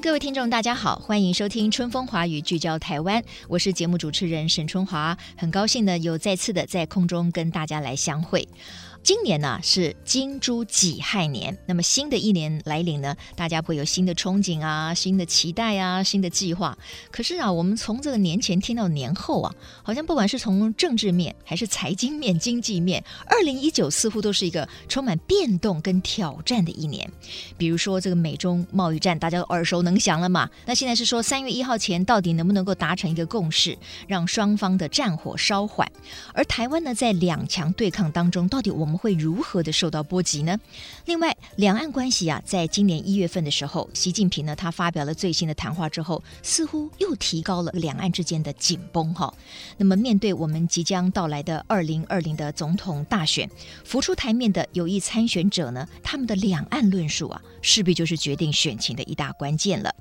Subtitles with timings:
[0.00, 8.46] 各位听众，大家好，欢迎收听《春风华语》，聚焦台湾，我是节目主持人沈春华，很高兴呢，又再次的在空中跟大家来相会。
[9.06, 16.76] 今年呢是金猪己亥年，那么新的一年来临呢，大家会有新的憧憬啊，新的期待啊，新的计划。
[17.12, 27.08] 可是啊，我们从这个年前听到年后啊，好像不管是从政治面还是财经面、经济面，二零一九似乎都是一个充满变动跟挑战的一年。
[27.56, 30.50] 比如说这个美中贸易战，大家都耳熟能详了嘛。
[30.64, 35.88] 那现在是说三月一号前到底能不能够达成一个共识，让双方的战火稍缓？
[36.34, 40.58] 而台湾呢，在两强对抗当中，到底我们会如何的受到波及呢？
[41.04, 49.32] 另外，两岸关系啊，在今年一月份的时候，习近平呢，他发表了最新的谈话之后，似乎又提高了两岸之间的紧绷哈。
[49.76, 53.48] 那么，面对我们即将到来的二零二零的总统大选，
[53.84, 59.94] 浮出台面的有意参选者呢，他们的两岸论述啊，势必就是决定选情的一大关键了。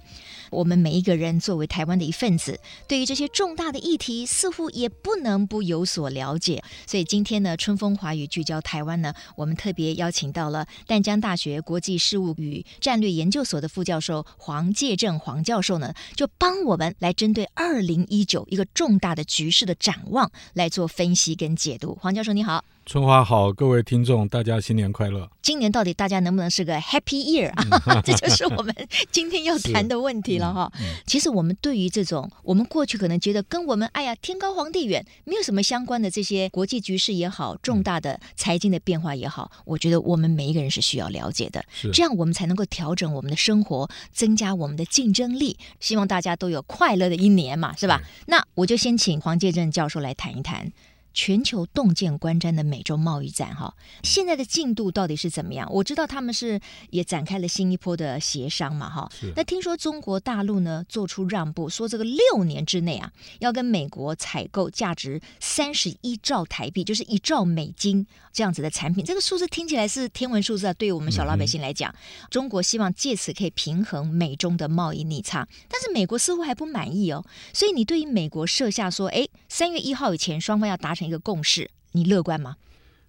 [0.52, 6.64] 我们每一个人作为台湾的一份子，对于这些重大的议题，似乎也不能不有所了解。
[6.86, 21.98] 所以今天呢，春风华语聚焦台湾呢，我们特别邀请到了淡江大学国际事务与战略研究所的副教授黄介正黄教授呢，就帮我们来针对二零一九一个重大的局势的展望来做分析跟解读。
[22.00, 22.64] 黄教授你好。
[22.86, 25.28] 春华好，各位听众，大家新年快乐！
[25.42, 28.00] 今年到底大家能不能是个 Happy Year 啊？
[28.06, 28.76] 这就是我们
[29.12, 30.72] 今天要谈的问题了哈。
[30.80, 45.58] 嗯嗯、其实我们对于这种我们过去可能觉得跟我们哎呀天高皇帝远没有什么相关的这些国际局势也好，重大的财经的变化也好，我觉得我们每一个人是需要了解的，这样我们才能够调整我们的生活，增加我们的竞争力。
[45.80, 47.98] 希望大家都有快乐的一年嘛，是吧？
[47.98, 50.72] 对那我就先请黄介正教授来谈一谈。
[51.16, 55.66] 全球洞见观瞻的美洲贸易战，哈，现在的进度到底是怎么样？
[55.72, 56.60] 我知道他们是
[56.90, 59.32] 也展开了新一波的协商嘛，哈是。
[59.34, 63.10] 那听说中国大陆呢做出让步，说这个六年之内啊，
[63.40, 69.06] 要跟美国采购价值三十一兆台币，就是一兆美金这样子的产品。
[69.06, 77.24] 这个数字听起来是天文数字啊，对于我们小老百姓来讲，嗯、中国希望借此可以平衡美中的贸易逆差，但是美国似乎还不满意哦。
[77.54, 81.05] 所以你对于美国设下说，哎，三月一号以前双方要达成。
[81.06, 82.56] 一个共识，你乐观吗？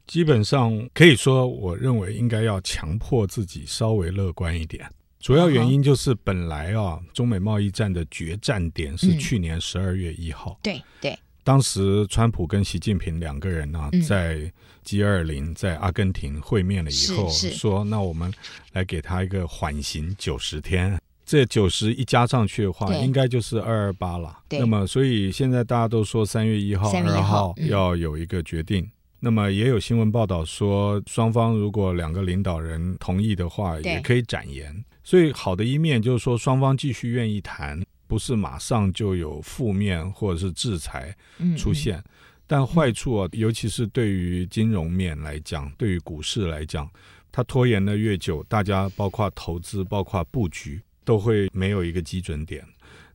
[0.06, 4.88] 基本上可以说，我认为应该要强迫自己稍微乐观一点。
[5.18, 10.56] 主要原因就是本来啊，中美贸易战的决战点是去年十二月一号。
[10.62, 14.52] 对对，对当时川普跟习近平两个人呢、啊，在
[14.84, 18.32] G 二零在阿根廷会面了以后，说那我们
[18.72, 20.96] 来给他一个缓刑九十天。
[21.26, 24.38] 这九十一加上去的话，应该就是二二八了。
[24.48, 28.84] 对那么，所以现在大家都说三月一号、二号要有一个决定。
[28.84, 34.72] 嗯、那么，也有新闻报道说，双方如果两个领导人同意的话，也可以展延。
[35.02, 41.12] 所以，好的一面就是说，双方继续愿意谈，不是马上就有负面或者是制裁
[41.58, 41.98] 出现。
[41.98, 42.10] 嗯嗯
[42.48, 46.88] 但坏处啊，尤其是对于金融面来讲，对于股市来讲，
[47.32, 50.80] 它拖延的越久，大家包括投资、包括布局。
[51.06, 52.62] 都会没有一个基准点。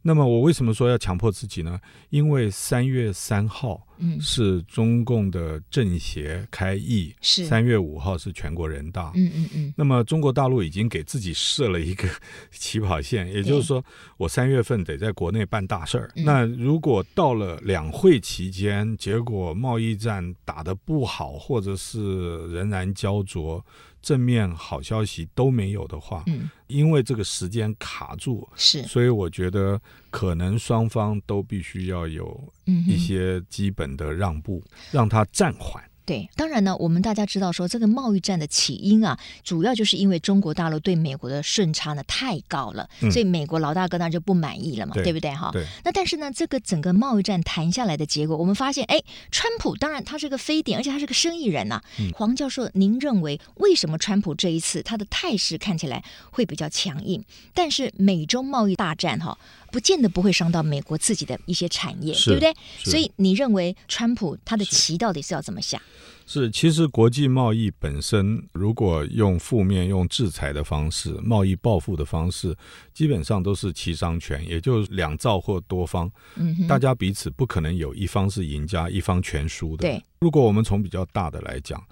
[0.02, 1.80] 那么我为什么说要强迫自己呢？
[2.10, 3.86] 因为三月三号
[4.20, 9.12] 是中共的政协开议，是三月五号是全国人大。
[9.16, 9.74] 嗯嗯嗯。
[9.78, 12.08] 那么中国大陆已经给自己设了一个
[12.52, 13.84] 起跑线，也就是说，
[14.18, 16.12] 我三月份得在国内办大事儿。
[16.16, 23.64] 那如果到了两会期间，结果贸易战打得不好，或者是仍然焦灼。
[24.02, 29.80] 正面好消息都没有的话，嗯，因为这个时间卡住，是，所以我觉得
[30.12, 32.54] 可能双方都必须要有
[32.88, 35.84] 一些基本的让步，嗯、让它暂缓。
[36.04, 45.52] 对，当然呢，我们大家知道说这个贸易战的起因啊，主要就是因为中国大陆对美国的顺差呢太高了，嗯、所以美国老大哥那就不满意了嘛，对，对不对哈？
[45.54, 45.64] 对。
[45.86, 49.02] 那但是呢，这个整个贸易战谈下来的结果，我们发现，哎，
[49.32, 51.84] 川普当然他是个非典，而且他是个生意人呐、啊。
[52.00, 57.24] 嗯、黄教授，您认为为什么川普这一次他的态势看起来会比较强硬？
[57.54, 59.38] 但是美中贸易大战哈，
[59.72, 62.54] 不见得不会伤到美国自己的一些产业，对不对？
[62.84, 65.82] 所以你认为川普他的棋到底是要怎么下？
[66.28, 72.56] 是，其实国际贸易本身，如果用负面、用制裁的方式、贸易报复的方式，
[72.94, 79.82] 基本上都是齐商权，也就是两造或多方，嗯，大家彼此不可能有一方是赢家，一方全输的。
[79.82, 81.84] 对，如果我们从比较大的来讲，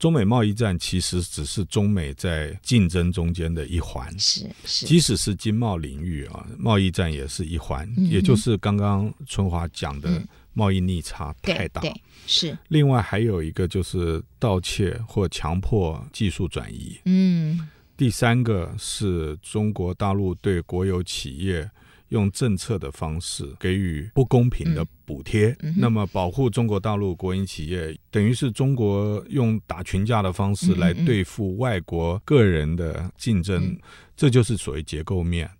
[0.00, 10.10] 中美贸易战其实只是中美在竞争中间的一环，是是，即使是经贸领域啊，贸易战也是一环，嗯也就是刚刚春华讲的。
[10.10, 12.58] 嗯贸易逆差太大，对对是。
[12.68, 16.98] 另外还有一个就是盗窃或强迫技术转移。
[17.04, 17.68] 嗯。
[17.96, 21.70] 第三个是中国大陆对国有企业
[22.10, 33.76] 用政策的方式给予不公平的补贴，那么保护中国大陆国营企业，等于是中国用打群架的方式来对付外国个人的竞争，
[34.16, 35.50] 这就是所谓结构面。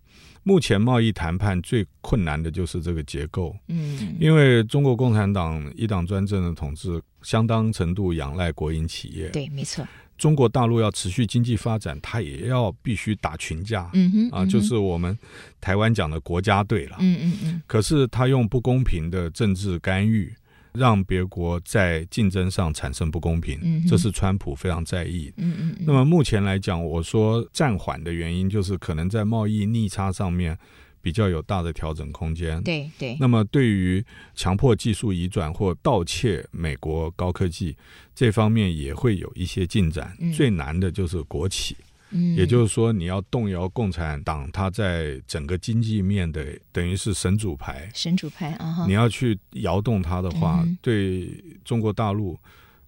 [0.43, 9.87] 目前贸易谈判最困难的就是这个结构，嗯，因为中国共产党一党专政的统治，相当程度仰赖国营企业，对，没错。
[10.21, 15.17] 中国大陆要持续经济发展，它也要必须打群架，嗯哼，啊，就是我们
[15.59, 17.61] 台湾讲的国家队了，嗯嗯嗯。
[17.65, 20.31] 可是他用不公平的政治干预。
[20.73, 25.29] 让别国在竞争上产生不公平，嗯、这是川普非常在意。
[25.35, 25.83] 嗯嗯，嗯。
[25.85, 30.57] 那么目前来讲，我说暂缓的原因就是可能在贸易逆差上面
[31.01, 32.61] 比较有大的调整空间。
[32.63, 33.17] 对对。
[33.19, 34.03] 那么对于
[34.35, 37.75] 强迫技术移转或盗窃美国高科技
[38.13, 40.15] 这方面也会有一些进展。
[40.19, 41.75] 嗯、最难的就是国企。
[42.13, 48.83] 嗯，也就是说，你要动摇共产党，它在整个经济面的等于是神主牌，神主牌啊！
[48.85, 51.29] 你要去摇动它的话，嗯、对
[51.63, 52.37] 中国大陆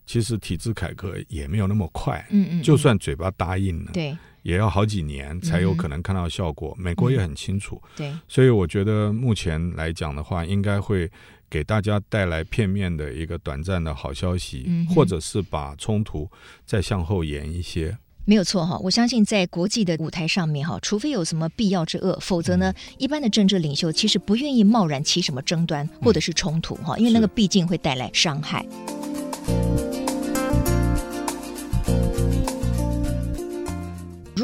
[0.05, 2.27] 其实体制改革也没有那么快。
[2.31, 4.13] 嗯嗯，就算嘴巴答应了，对，
[4.43, 6.75] 也要好几年才有可能看到效果。
[6.77, 11.09] 嗯、美国也很清楚，对，所以我觉得目前来讲的话，应该会
[11.49, 16.29] 给大家带来片面的一个短暂的好消息，嗯、或者是把冲突
[16.65, 17.97] 再向后延一些。
[18.25, 28.65] 没有错哈，我相信在国际的舞台上面哈，除非有什么必要之恶，否则呢，一般的政治领袖其实不愿意贸然起什么争端或者是冲突哈，因为那个毕竟会带来伤害。
[29.45, 29.92] 如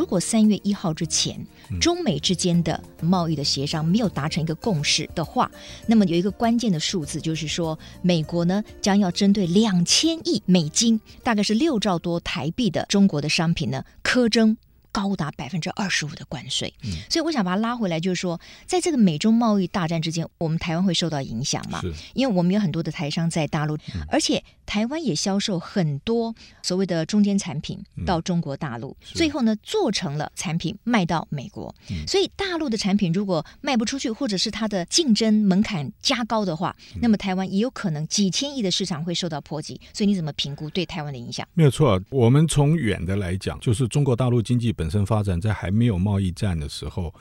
[0.09, 1.45] 果三月一号之前，
[1.79, 5.49] 中美之间的贸易的协商没有达成一个共识的话，
[5.85, 14.57] 那么有一个关键的数字，就是说美国呢将要针对两千亿美金，大概是六兆多台币的中国的商品呢，苛征。
[14.91, 21.81] 高达百分之二十五的关税，嗯，所以我想把它拉回来，就是说，在这个美中贸易大战之间，我们台湾会受到影响嘛？
[21.81, 39.79] 是，因为我们有很多的台商在大陆，嗯、而且台湾也销售很多所谓的中间产品到中国大陆，嗯、最后呢做成了产品卖到美国，嗯、所以大陆的产品如果卖不出去，或者是它的竞争门槛加高的话，嗯、那么台湾也有可能几千亿的市场会受到波及。
[39.93, 41.47] 所以你怎么评估对台湾的影响？
[41.53, 45.49] 没有错，我们从远的来讲，就是中国大陆经济本身发展在。
[45.59, 47.13] 还没有贸易战的时候，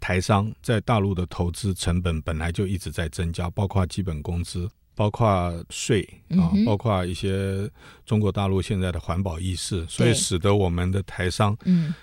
[0.00, 7.70] 台商在大陆的投资成本本来就一直在增加，包括基本工资，包括税啊，包括一些
[8.04, 11.56] 中国大陆现在的环保意识，所以使得我们的台商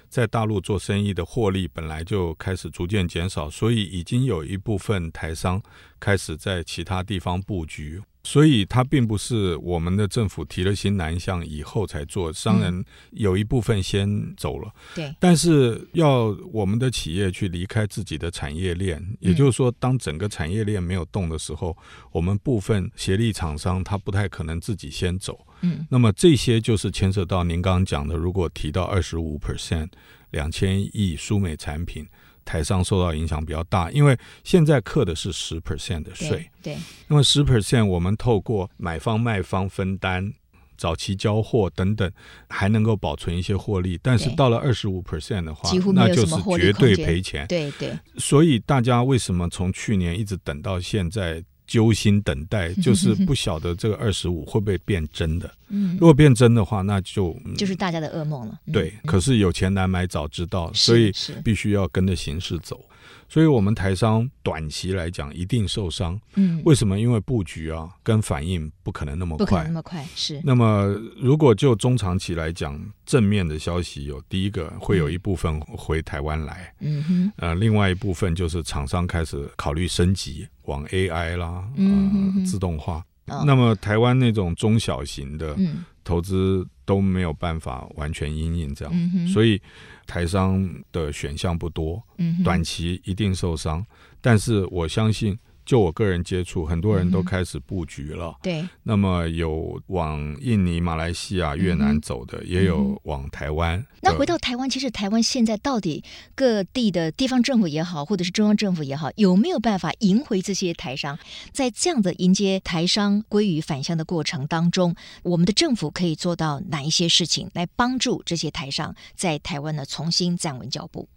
[0.07, 5.61] 在大陆做生意的获利本来就开始逐渐减少，所以已经有一部分台商
[5.99, 8.01] 开始在其他地方布局。
[8.25, 14.73] 所以，它并不是我们的政府提了新南向以后才做，商人有一部分先走了。
[14.95, 21.75] 对，但是要我们的企业去离开自己的产业链，也就是说，当整个产业链没有动的时候，
[22.11, 25.45] 我们部分协力厂商他不太可能自己先走。
[25.59, 29.89] 嗯，那么这些就是牵涉到您刚刚讲的，如果提到二十五 percent
[30.31, 32.07] 两千亿输美产品。
[32.45, 36.49] 台商受到影响比较大，因为现在课的是十 percent 的税。
[36.61, 40.33] 对，对，那么十 percent 我们透过买方卖方分担、
[40.77, 42.11] 早期交货等等，
[42.49, 43.99] 还能够保存一些获利。
[44.01, 47.47] 但是到了二十五 percent 的话，那就是绝对赔钱。
[47.47, 47.97] 对对。
[48.17, 51.43] 所以大家为什么从去年一直等到现在？
[51.65, 55.51] 揪心等待， 就是不晓得这个二十五会不会变真的。
[55.69, 58.59] 嗯，如果变真的话，那就、嗯、就是大家的噩梦了。
[58.71, 61.11] 对，可是有钱难买早知道，所以
[61.43, 62.79] 必须要跟着形势走。
[63.27, 66.19] 所以，我们台商短期来讲一定受伤。
[66.35, 66.99] 嗯，为什么？
[66.99, 70.05] 因为布局啊，跟反应不可能那么快，不可能那么快。
[70.15, 70.41] 是。
[70.43, 70.85] 那么，
[71.17, 76.73] 如果就中长期来讲，正面的消息有第一个，会有一部分回台湾来。
[76.79, 77.31] 嗯哼。
[77.37, 83.03] 呃，另外一部分就是厂商开始考虑升级，往 AI 啦，呃，嗯哼哼自动化。
[83.27, 83.43] 哦。
[83.45, 85.57] 那么，台湾那种中小型的
[86.03, 89.59] 投资都没有办法完全因应这样，嗯、所以
[90.07, 93.85] 台商的选项不多，嗯、短期一定受伤。
[94.21, 95.37] 但是我相信。
[95.65, 98.27] 就我个人接触，很多人都开始布局了。
[98.27, 103.85] 嗯、对，那么有往印尼、马来西亚、越南走的，嗯、也有往台湾。
[104.01, 106.03] 那回到台湾，其实台湾现在到底
[106.35, 111.17] 各地的地方政府也好，或者是中央政府也好，有没有办法迎回这些台商？
[111.53, 114.93] 在这样的迎接台商归于返乡的过程当中，
[115.23, 121.07] 我们的政府可以做到哪一些事情，来帮助这些台商在台湾呢重新站稳脚步？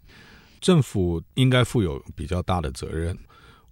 [0.61, 3.17] 政府应该负有比较大的责任。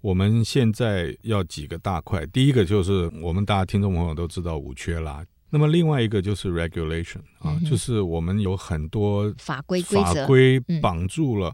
[0.06, 5.26] 我们现在要几个大块，第一个就是我们大家听众朋友都知道五缺啦。
[5.50, 11.52] 那么另外一个就是 regulation 啊，嗯、就是我们有很多法规法规绑住了，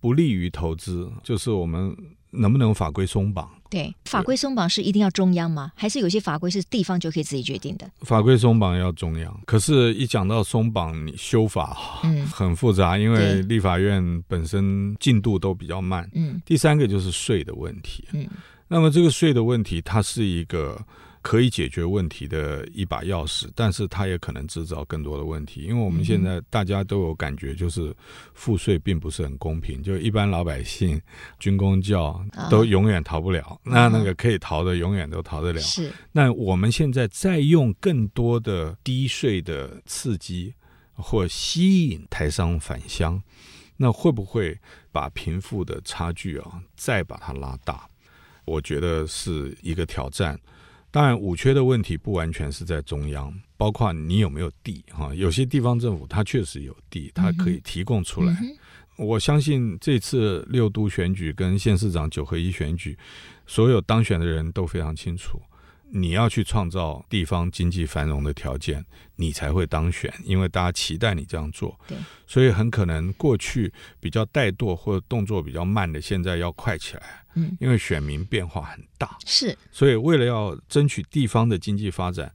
[0.00, 1.94] 不利于投资，嗯、就是我们。
[2.30, 3.48] 能不能法规松绑？
[3.68, 5.72] 对，法规松绑是一定要中央吗？
[5.76, 7.88] 还是有些法规是地方就可以自己决定的？
[8.00, 16.08] 法规松绑要中央，可是，一讲到松绑，你修法嗯很复杂，因为立法院本身进度都比较慢。
[16.14, 18.04] 嗯，第三个就是税的问题。
[18.12, 18.26] 嗯，
[18.66, 20.80] 那么这个税的问题，它是一个。
[21.22, 27.94] 可以解决问题的一把钥匙，但是它也可能制造更多的问题，因为我们现在大家都有感觉，就是
[28.32, 31.00] 赋税并不是很公平，就一般老百姓、
[31.38, 35.60] 军工教都永远逃不了，哦、那那个可以逃的永远都逃得了。
[35.60, 40.54] 是，那我们现在再用更多的低税的刺激
[40.94, 43.22] 或吸引台商返乡，
[43.76, 44.58] 那会不会
[44.90, 47.86] 把贫富的差距啊再把它拉大？
[48.46, 50.40] 我觉得是一个挑战。
[50.92, 55.14] 当然，五缺的问题不完全是在中央，包括你有没有地哈。
[55.14, 58.32] 有些地方政府它确实有地，它可以提供出来。
[58.42, 58.48] 嗯
[58.98, 62.98] 嗯、我相信这次六都选举跟县市长九合一选举，
[63.46, 65.40] 所有当选的人都非常清楚。
[65.92, 68.84] 你要去创造地方经济繁荣的条件，
[69.16, 71.78] 你才会当选，因为大家期待你这样做。
[71.86, 77.02] 对，所以很可能过去比较怠惰或者动作比较慢的，现在要快起来。
[77.34, 82.32] 嗯，因为选民变化很大，是，所以为了要争取地方的经济发展，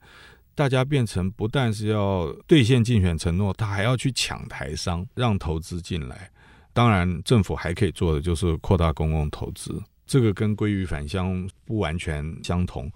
[0.54, 6.30] 大家变成不但是要兑现竞选承诺，他还要去抢台商，让投资进来。
[6.72, 12.90] 当然，政府还可以做的就是扩大公共投资，这个跟归于返乡不完全相同。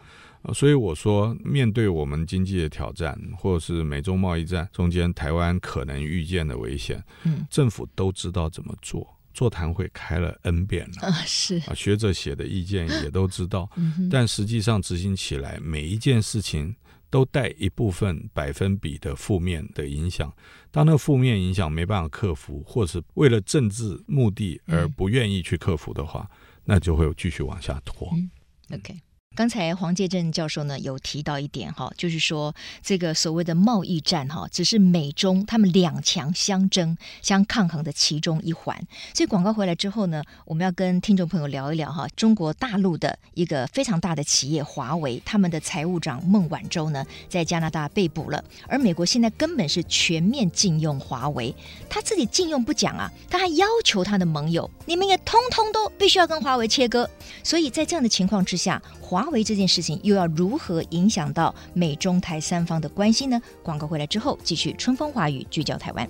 [0.54, 9.06] 所以我说，面对我们经济的挑战，或者是美中贸易战中间台湾可能遇见的危险，嗯，政府都知道怎么做。
[9.32, 16.74] 座谈会开了 N 遍了啊，是啊，学者写的意见也都知道，嗯、但实际上执行起来，每一件事情
[17.10, 20.34] 都带一部分百分比的负面的影响。
[20.72, 28.10] 当那个负面影响没办法克服，或是为了政治目的而不愿意去克服的话，嗯、那就会继续往下拖。
[28.14, 28.30] 嗯、
[28.74, 28.96] OK。
[29.36, 38.76] 刚才黄介正教授呢有提到一点哈，就是说这个所谓的贸易战哈，只是美中他们两强相争、相抗衡的其中一环。
[39.14, 51.54] 所以广告回来之后呢，我们要跟听众朋友聊一聊哈，中国大陆的一个非常大的企业华为，他们的财务长孟晚舟呢在加拿大被捕了，而美国现在根本是全面禁用华为，
[51.88, 57.08] 他自己禁用不讲啊，他还要求他的盟友，你们也通通都必须要跟华为切割。
[57.44, 63.42] 所以在这样的情况之下，华为这件事情又要如何影响到美中台三方的关系呢？
[63.60, 66.08] 广告回来之后，继续春风化雨聚焦台湾。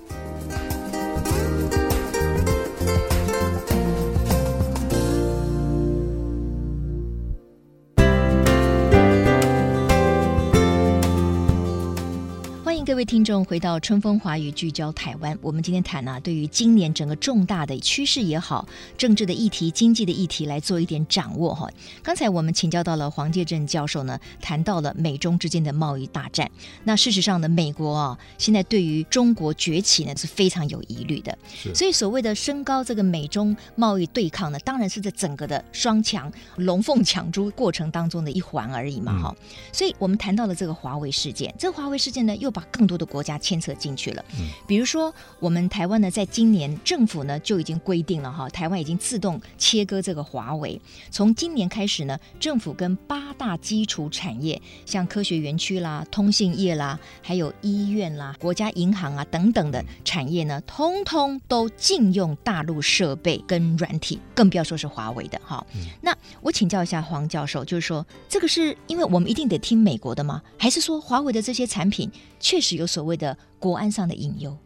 [13.00, 21.66] 位听众，回到春风华语聚焦台湾，我们今天谈呢、啊，对于今年整个重大的趋势也好，政治的议题、经济的议题来做一点掌握哈。
[22.02, 26.50] 刚才我们请教到了黄介正教授呢，谈到了美中之间的贸易大战。
[26.84, 31.38] 那事实上呢，美国啊，现在对于中国崛起呢是非常有疑虑的。
[31.74, 39.34] 所以所谓的升高这个美中贸易对抗呢，当然是在整个的双强龙凤抢珠过程当中的一环而已嘛哈。
[39.40, 50.80] 嗯、所以我们谈到了这个华为事件，这个华为事件呢，又把更多的国家牵扯进去了，嗯比如说我们台湾呢，在今年政府呢就已经规定了哈，台湾已经自动切割这个华为。
[51.10, 65.64] 从今年开始呢，政府跟八大基础产业，像科学园区啦、通信业啦、还有医院啦、国家银行啊等等的产业呢，通通都禁用大陆设备跟软体，更不要说是华为的哈。
[66.00, 70.42] 那我请教一下黄教授，就是说这个是因为我们一定得听美国的吗？
[70.58, 74.56] 还是说华为的这些产品确实有所谓的国安上的隐忧，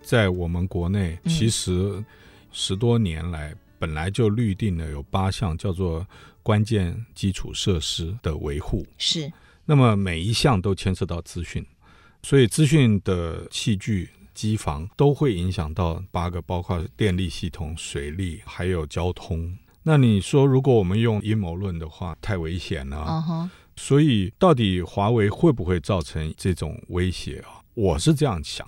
[0.00, 2.02] 在我们国内，其实
[2.52, 6.06] 十多年来本来就预定了有八项叫做
[6.42, 9.30] 关键基础设施的维护，是。
[9.66, 11.66] 那么每一项都牵涉到资讯，
[12.22, 19.56] 所以资讯的器具、机房都会影响到八个，包括电力系统、水利还有交通。
[19.82, 22.96] 那你说，如果我们用阴谋论的话，太危险了。
[22.98, 23.50] Uh huh.
[23.76, 27.60] 所以，到底华为会不会造成这种威胁啊？
[27.74, 28.66] 我是这样想，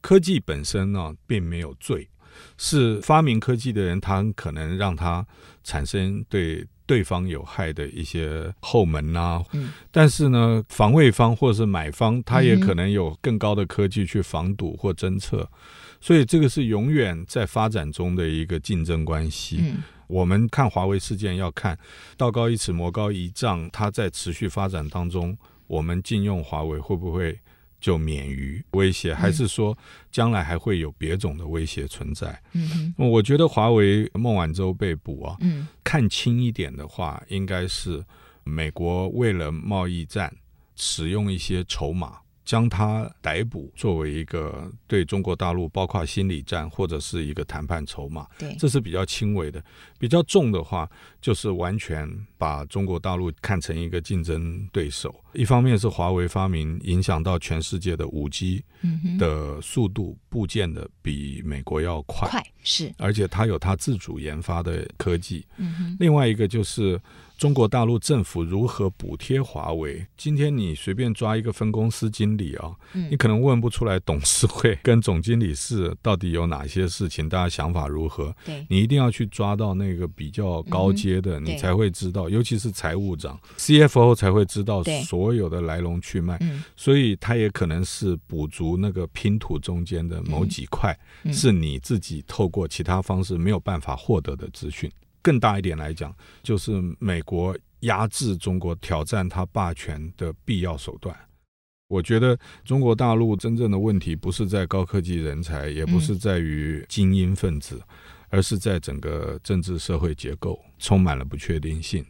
[0.00, 2.08] 科技本身呢，并没有罪，
[2.56, 5.26] 是发明科技的人，他可能让它
[5.62, 9.42] 产生对对方有害的一些后门呐。
[9.52, 9.72] 嗯。
[9.90, 15.48] 但是呢，防卫方或者是买方，他也可能有更高的科技去防堵或侦测，
[16.00, 19.58] 所以这个是永远在发展中的一个竞争关系。
[19.60, 19.82] 嗯。
[20.10, 21.78] 我们看华为事件，要看
[22.16, 23.70] 道高一尺，魔高一丈。
[23.70, 25.36] 它在持续发展当中，
[25.68, 27.38] 我们禁用华为会不会
[27.80, 29.14] 就免于威胁？
[29.14, 29.76] 还是说
[30.10, 32.42] 将来还会有别种的威胁存在？
[32.52, 38.04] 嗯哼，我觉得华为孟晚舟被捕啊，嗯，看轻一点的话，应该是
[38.42, 40.34] 美国为了贸易战
[40.74, 42.18] 使用一些筹码。
[42.50, 49.62] 将他逮捕，作为一个对中国大陆包括心理战或者是一个谈判筹码，对，这是比较轻微的。
[50.00, 50.90] 比较重的话，
[51.20, 55.14] 就是完全把中国大陆看成一个竞争对手。
[55.32, 58.64] 一方面是华为发明影响到全世界的五 G
[59.16, 65.46] 的速度部件的比美国要快，快是，而且它有它自主研发的科技。
[65.56, 67.00] 嗯哼，另外一个就是。
[67.40, 70.06] 中国大陆政府如何补贴华为？
[70.14, 78.36] 今天你随便抓一个分公司经理啊，嗯、你可能问不出来董事会跟总经理室到底有哪些事情，大家想法如何？
[78.44, 86.36] 对你一定要去抓到那个比较高阶的，嗯、你才会知道，尤其是财务长、CFO 才会知道所有的来龙去脉。
[86.42, 94.92] 嗯、所以他也可能是补足那个拼图中间的某几块，嗯、是你自己透过其他方式没有办法获得的资讯。
[95.22, 101.16] 更大一点来讲，就是美国压制中国、挑战它霸权的必要手段。
[101.88, 107.86] 我觉得中国大陆真正的问题不是在高科技人才，也不是在于精英分子，嗯、
[108.28, 112.04] 而是在整个政治社会结构充满了不确定性。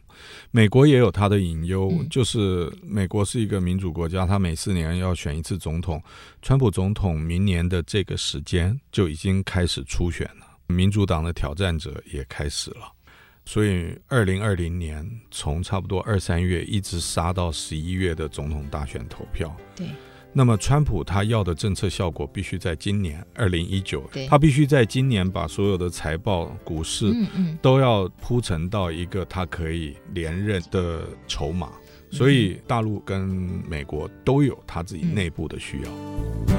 [0.51, 5.99] 美国也有它的隐忧，嗯、就是美国是一个民主国家，它每四年要选一次总统。
[6.43, 12.93] 川普总统明年的这个时间就已经开始初选了，民主党的挑战者也开始了。
[13.45, 19.55] 所以，二零二零年从差不多二三月一直杀到十一月的总统大选投票。
[19.75, 19.87] 对。
[20.33, 27.13] 那么，川普他要的政策效果必须在今年二零一九，他必须在今年把所有的财报、股市
[27.61, 31.73] 都要铺陈到一个他可以连任的筹码。
[32.09, 33.21] 所以，大陆跟
[33.67, 36.50] 美国都有他自己内部的需要。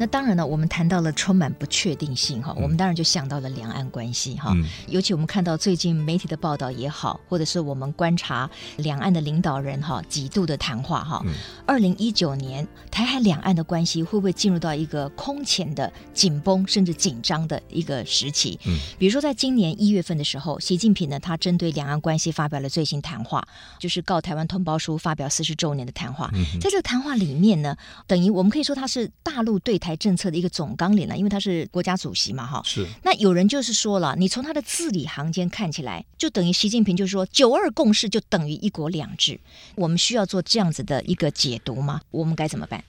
[0.00, 4.50] 那当然了，我们谈到了充满不确定性哈，我们当然就想到了两岸关系哈。
[4.54, 11.22] 嗯、尤其我们看到最近媒体的报道也好，或者是我们观察两岸的领导人哈几度的谈话哈。
[11.66, 18.58] 二零一九年台海两岸的关系会不会进入到一个空前的紧绷甚至紧张的一个时期？
[18.64, 23.46] 嗯，比如说在今年一月份的时候，习近平呢他针对两岸关系发表了最新谈话，
[23.78, 26.30] 就是告台湾通胞书发表四十周年的谈话。
[26.32, 29.89] 嗯、在这个谈话里面呢，等于我们可以说他是大陆对台。
[29.96, 32.62] 政策的一个总纲领了，因为他是国家主席嘛，哈。
[32.64, 32.86] 是。
[33.02, 39.38] 那有人就是说了，你从他的字里行间看起来，就等于习近平就是说“九二共识”就等于“一国两制”。
[39.76, 42.00] 我们需要做这样子的一个解读吗？
[42.10, 42.82] 我们该怎么办？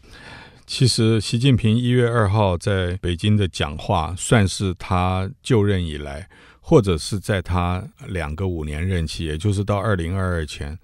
[0.68, 6.30] 其实，习近平一月二号在北京的讲话，算是他就任以来，
[6.62, 10.78] 或者是在他两个五年任期，也就是到二零二二前，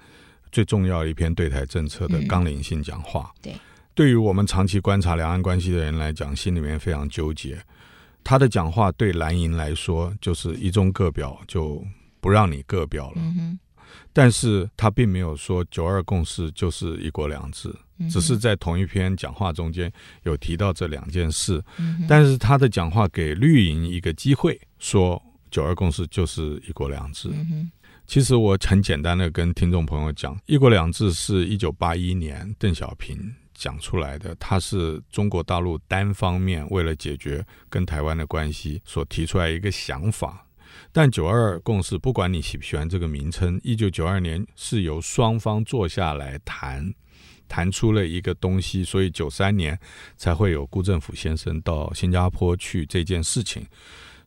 [0.52, 3.32] 最重要一篇对台政策的纲领性讲话。
[3.36, 3.56] 嗯、对。
[3.98, 7.58] 对于我们长期观察两岸关系的人来讲，心里面非常纠结。
[8.24, 11.84] 他的讲话对蓝营来说就是一中各表，就
[12.22, 13.16] 不让你各表了。
[13.18, 13.58] 嗯、
[14.14, 19.92] 但是他并没有说九二共识就是一国两制，嗯、只是在同一篇讲话中间
[20.26, 21.60] 有提到这两件事。
[21.80, 27.30] 嗯、但是他的讲话给绿营一个机会，说九二共识就是一国两制。
[27.34, 27.72] 嗯、
[28.06, 33.18] 其实我很简单的跟听众朋友讲，一国两制是一九八一年邓小平。
[33.58, 40.46] 讲出来的，他是中国大陆单方面为了解决跟台湾的关系所提出来一个想法。
[40.92, 46.94] 但九二共识，不管你喜不喜欢这个名称，一九九二年是由双方坐下来谈，
[47.48, 49.78] 谈出了一个东西，所以九三年
[50.16, 53.66] 才会有辜振甫先生到新加坡去这件事情。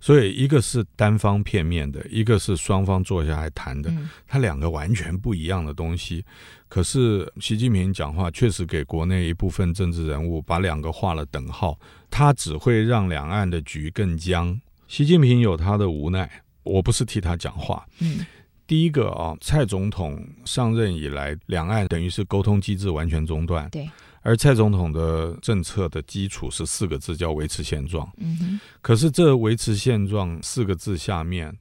[0.01, 3.93] 所以一个是单方片面的，一个是双方坐下来谈的，
[4.27, 6.25] 它两个完全不一样的东西。
[6.69, 11.79] 可是习近平讲话确实给国内一部分政治人物把两个画了等号，
[12.11, 14.59] 他只会让两岸的局更僵。
[14.89, 16.31] 习近平有他的无奈，
[16.63, 17.87] 我不是替他讲话。
[18.01, 18.25] 嗯
[18.67, 23.69] 第一个啊，蔡总统上任以来，两岸等于是沟通机制完全中断。
[23.69, 23.91] 对。
[24.23, 28.11] 而蔡总统的政策的基础是四个字，叫维持现状。
[28.19, 28.61] 嗯。
[28.83, 31.57] 可是这维持现状四个字下面，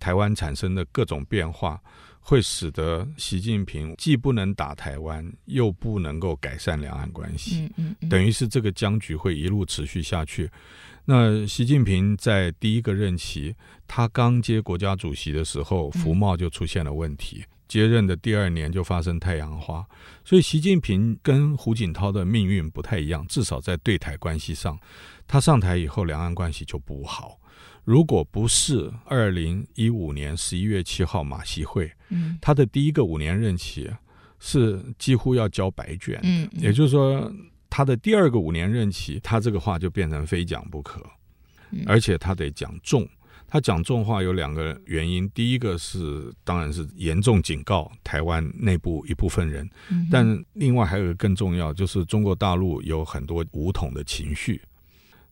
[0.00, 1.80] 台湾产生的各种变化，
[2.18, 7.60] 会使得习近平既不能打台湾，又不能够改善两岸关系。
[7.60, 8.08] 嗯嗯嗯。
[8.08, 10.50] 等于是这个僵局会一路持续下去。
[11.04, 13.54] 那习近平在第一个任期，
[13.86, 17.44] 他刚接国家主席的时候，服贸就出现了问题。
[17.44, 19.82] 嗯接任的第二年就发生太阳花，
[20.26, 24.78] 所以习近平跟胡锦涛的命运不太一样，至少在对台关系上，
[25.26, 27.40] 他上台以后两岸关系就不好。
[27.84, 33.90] 如果不是二零一五年十一月七号马习会，嗯，他的第一个五年任期
[34.38, 37.32] 是几乎要交白卷，嗯，也就是说
[37.70, 41.02] 他的第二个五年任期，他这个话就变成非讲不可，
[41.86, 43.08] 而且他得讲重。
[43.52, 54.62] 他讲重话有两个原因，第一个是当然是严重警告台湾内部一部分人，嗯、但另外还有一个更重要，就是中国大陆有很多武统的情绪，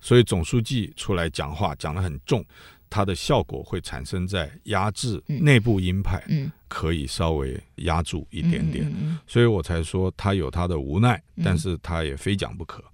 [0.02, 2.44] 所以总书记出来讲话讲得很重，
[2.90, 6.22] 它的效果会产生在压制内部鹰派，
[6.68, 8.86] 可以稍微压住一点点，
[9.26, 12.84] 所以我才说他有他的无奈，但是他也非讲不可，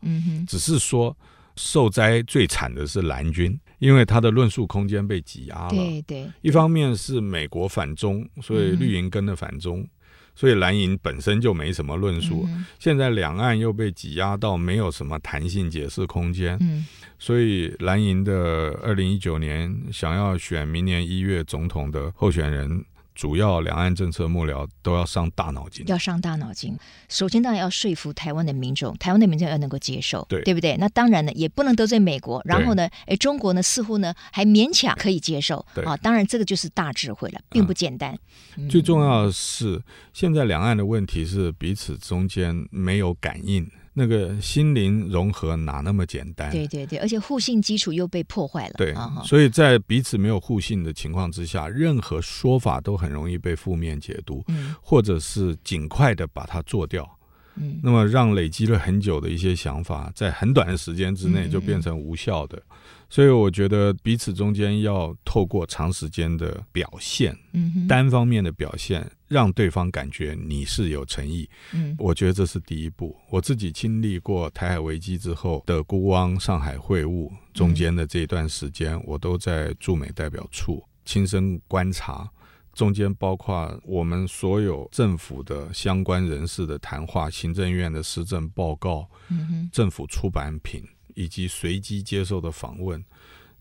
[0.47, 1.17] 只是说。
[1.59, 5.71] 受灾最惨的是蓝军，因为他的论述空间被挤压了。
[5.71, 9.89] 对对，一方面是美国反中，所以绿营跟着反中，嗯、
[10.35, 12.45] 所以蓝营本身就没什么论述。
[12.49, 16.87] 嗯、现在两岸又被挤压到没有什么弹性解释空间，嗯、
[17.19, 22.85] 所以蓝营的二零一九年想要选明年一月总统的候选人。
[23.16, 26.79] 主要两岸政策幕僚都要上大脑筋，要上大脑筋。
[27.09, 30.76] 首先，当然要说服台湾的民众，台湾的民众要能够接受，对，对不对？
[30.76, 32.42] 那当然呢，也不能得罪美国。
[32.44, 35.64] 然后呢，哎，中国呢，似乎呢还勉强可以接受。
[35.74, 38.12] 对啊，当然这个就是大智慧了，并不简单。
[38.57, 43.66] 嗯嗯、最重要的是，现在两岸的问题是彼此中间没有感应。
[43.99, 46.51] 那个心灵融合哪那么简单？
[46.51, 48.75] 对对对，而且互信基础又被破坏了。
[48.77, 57.09] 对，所以在彼此没有互信的情况之下，任何说法都很容易被负面解读，嗯，或者是尽快的把它做掉。
[57.55, 62.63] 嗯，那么让累积了很久的一些想法，在很短的时间之内就变成无效的。
[63.09, 71.49] 所以我觉得彼此中间要透过长时间的表现，嗯哼，单方面的表现，让对方感觉你是有诚意。
[71.73, 73.16] 嗯，我觉得这是第一步。
[73.31, 82.29] 我自己经历过台海危机之后的孤汪、上海会晤中间的这一段时间，我都在驻美代表处亲身观察，
[82.73, 90.83] 中间包括我们所有政府的相关人士的谈话、行政院的施政报告、嗯哼，政府出版品。
[91.16, 93.02] 以及随机接受的访问，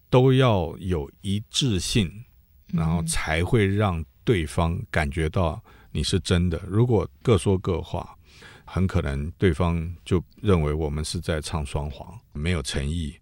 [0.10, 2.12] 都要有一致性，
[2.68, 6.62] 然后才会让对方感觉到你是真的。
[6.68, 8.16] 如果各说各话，
[8.66, 13.16] 很可能对方就认为我们是在唱双簧，没有诚意。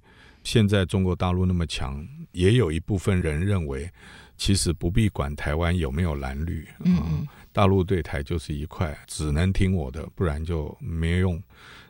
[0.43, 3.89] 现在中国大陆那么强，也有一部分人认为，
[4.35, 11.41] 其实不必管台湾有没有蓝绿嗯，大陆对台就是一块，只能听我的，不然就没用。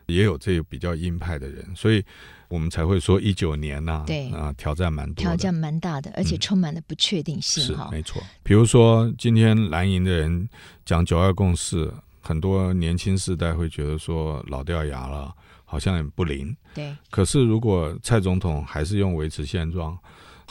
[0.08, 2.04] 也有这个比较鹰派的人，所以
[2.48, 7.63] 我们才会说一九年呐、啊，对啊，挑战蛮多，挑战蛮大的，而且充满了不确定性。
[7.63, 10.48] 是没错，比如说今天蓝营的人
[10.86, 15.34] 讲九二共识，很多年轻世代会觉得说老掉牙了，
[15.66, 16.56] 好像也不灵。
[16.74, 19.98] 对，可是如果蔡总统还是用维持现状。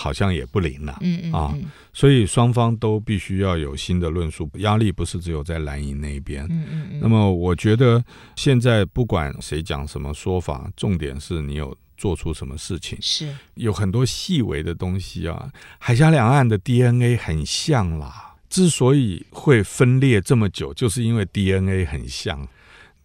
[0.03, 1.55] 好像也不灵了，嗯嗯啊，
[1.93, 7.01] 所以双方都必须要有新的论述，压力不是只有在蓝营那一边，嗯嗯嗯。
[7.01, 15.49] 那么我觉得现在不管谁讲什么说法，重点是你有做出什么事情，是有很多细微的东西啊。
[15.79, 22.49] 海峡两岸的 DNA 很像啦，之所以会分裂这么久，就是因为 DNA 很像。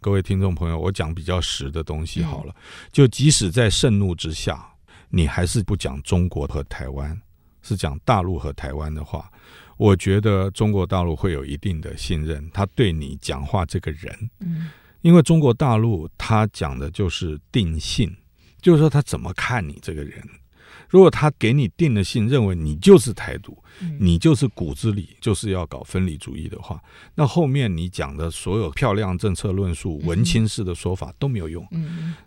[0.00, 2.52] 各位听众朋友，我讲比较实的东西好了，
[2.90, 4.66] 就即使在盛怒之下。
[5.10, 7.20] 你还是不讲中国和台湾，
[7.62, 9.30] 是讲大陆和台湾的话，
[9.76, 18.14] 我觉得中国大陆会有一定的信任，他对你讲话这个人，嗯，因为中国大陆他讲的就是定性，
[18.60, 20.22] 就是说他怎么看你这个人。
[20.88, 23.56] 如果他给你定了性，认为你就是台独，
[23.98, 26.82] 你就是骨子里就是要搞分离主义的话，
[27.14, 31.66] 那后面你讲的所有漂亮政策论述、文青式的说法都没有用。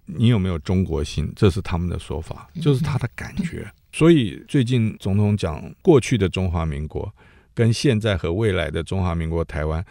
[0.06, 1.32] 你有没有中国心？
[1.36, 3.70] 这是他们的说法，就是他的感觉。
[3.92, 7.14] 所以最近总统讲过去的中华民国
[7.54, 9.84] 跟现在和未来的中华民国台湾，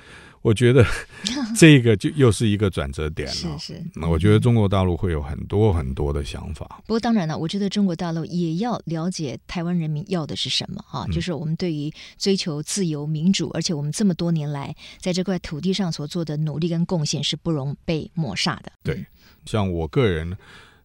[0.42, 0.84] 我觉得
[1.54, 3.34] 这个就又是一个转折点了。
[3.34, 6.80] 是是，那我觉得中国大陆会有很多很多的想法。
[6.86, 18.72] 不过当然了，我觉得中国大陆也要了解台湾人民要的是什么啊，就是我们对于追求自由民主，而且我们这么多年来在这块土地上所做的努力跟贡献是不容被抹杀的。
[18.82, 19.04] 对，
[19.44, 20.34] 像我个人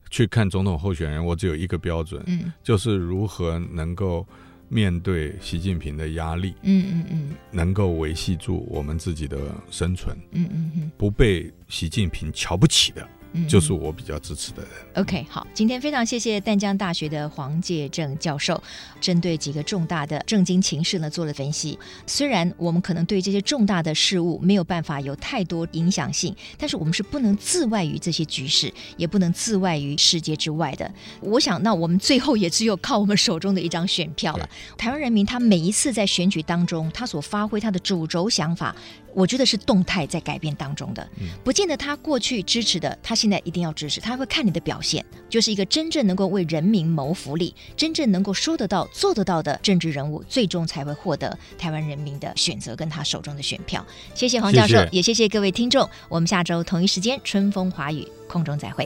[0.09, 4.27] 去看总统候选人，我只有一个标准，嗯，就是如何能够。
[4.67, 9.38] 面对习近平的压力，嗯嗯嗯，能够维系住我们自己的
[9.69, 13.08] 生存，嗯嗯嗯，不被习近平瞧不起的。
[13.47, 14.71] 就是我比较支持的人。
[14.95, 18.61] OK，好，今天非常谢谢淡江大学的黄介正教授，
[18.99, 21.77] 针对几个重大的政经情势呢做了分析。
[22.07, 30.91] 虽然我们可能对这些重大的事物没有办法有太多影响性，但是我们是不能自外于这些局势，也不能自外于世界之外的。
[31.21, 34.49] 我想，那我们最后也只有靠我们手中的一张选票了。
[34.77, 38.75] 台湾人民他每一次在选举当中，他所发挥他的主轴想法。
[39.15, 41.08] 我觉得是动态在改变当中的，
[41.43, 53.86] 不见得他过去支持的，他现在一定要支持，他会看你的表现，就是一个真正能够为人民谋福利、真正能够说得到、做得到的政治人物，最终才会获得台湾人民的选择跟他手中的选票。
[54.13, 58.86] 谢谢黄教授，谢谢也谢谢各位听众，我们下周同一时间春风华语空中再会。